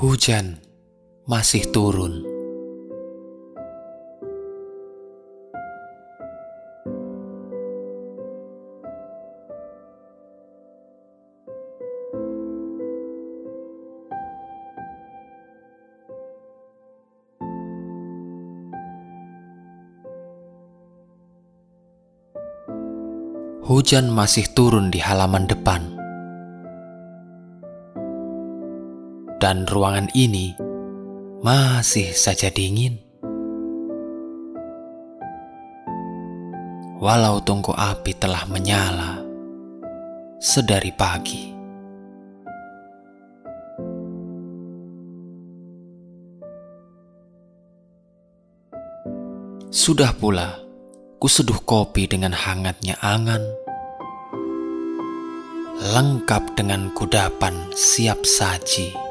Hujan 0.00 0.56
masih 1.28 1.60
turun. 1.76 2.24
Hujan 23.68 24.08
masih 24.08 24.48
turun 24.56 24.88
di 24.88 24.96
halaman 24.96 25.44
depan. 25.44 25.99
Dan 29.40 29.64
ruangan 29.64 30.12
ini 30.12 30.52
masih 31.40 32.12
saja 32.12 32.52
dingin. 32.52 33.00
Walau 37.00 37.40
tungku 37.40 37.72
api 37.72 38.12
telah 38.20 38.44
menyala 38.44 39.24
sedari 40.36 40.92
pagi. 40.92 41.56
Sudah 49.72 50.12
pula, 50.12 50.60
kuseduh 51.16 51.64
kopi 51.64 52.04
dengan 52.04 52.36
hangatnya 52.36 53.00
angan, 53.00 53.40
lengkap 55.96 56.52
dengan 56.52 56.92
kudapan 56.92 57.72
siap 57.72 58.20
saji. 58.28 59.09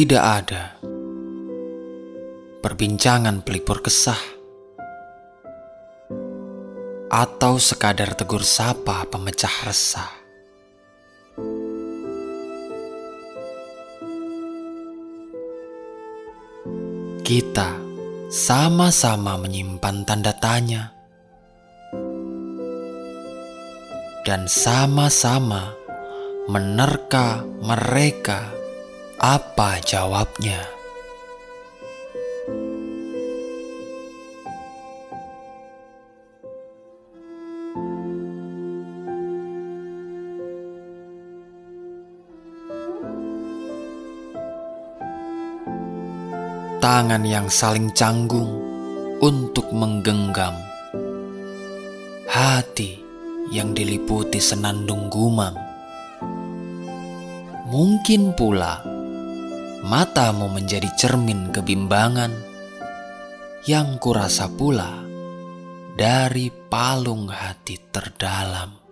Tidak 0.00 0.16
ada 0.16 0.80
perbincangan 2.64 3.44
pelipur 3.44 3.84
kesah 3.84 4.16
atau 7.12 7.60
sekadar 7.60 8.16
tegur 8.16 8.40
sapa 8.40 9.04
pemecah 9.12 9.52
resah. 9.68 10.08
Kita 17.20 17.76
sama-sama 18.32 19.36
menyimpan 19.36 20.08
tanda 20.08 20.32
tanya 20.32 20.96
dan 24.24 24.48
sama-sama 24.48 25.76
menerka 26.48 27.44
mereka 27.60 28.59
apa 29.20 29.76
jawabnya? 29.84 30.64
Tangan 46.80 47.20
yang 47.28 47.44
saling 47.52 47.92
canggung 47.92 48.48
untuk 49.20 49.68
menggenggam 49.68 50.56
hati 52.24 52.96
yang 53.52 53.76
diliputi 53.76 54.40
senandung 54.40 55.12
gumam. 55.12 55.52
Mungkin 57.68 58.32
pula 58.32 58.99
matamu 59.80 60.52
menjadi 60.52 60.88
cermin 60.96 61.52
kebimbangan 61.52 62.32
yang 63.64 63.96
kurasa 64.00 64.48
pula 64.48 65.04
dari 65.96 66.48
palung 66.48 67.28
hati 67.28 67.76
terdalam. 67.92 68.89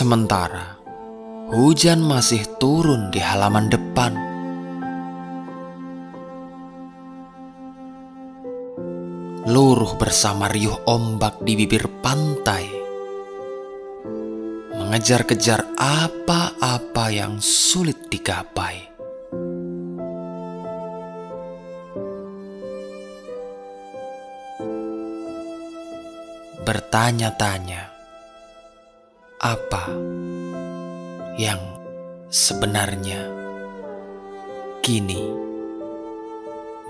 Sementara 0.00 0.80
hujan 1.52 2.00
masih 2.00 2.40
turun 2.56 3.12
di 3.12 3.20
halaman 3.20 3.68
depan. 3.68 4.16
Luruh 9.44 10.00
bersama 10.00 10.48
riuh 10.48 10.88
ombak 10.88 11.44
di 11.44 11.52
bibir 11.52 11.84
pantai. 12.00 12.64
Mengejar-kejar 14.72 15.76
apa-apa 15.76 17.04
yang 17.12 17.36
sulit 17.44 18.08
digapai. 18.08 18.88
Bertanya-tanya 26.64 27.99
apa 29.40 29.88
yang 31.40 31.56
sebenarnya 32.28 33.24
kini 34.84 35.24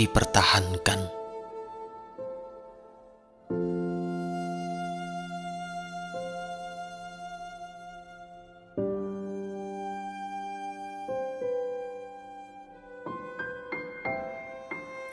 dipertahankan. 0.00 1.20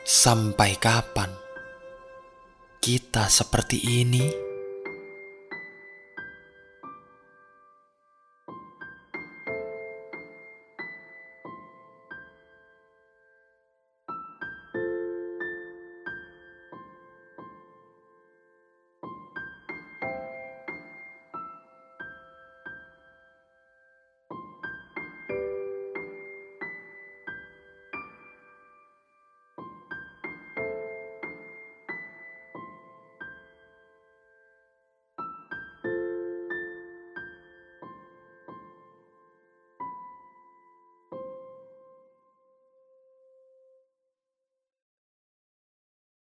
Sampai 0.08 0.80
kapan 0.80 1.30
kita 2.80 3.28
seperti 3.28 3.78
ini? 3.84 4.45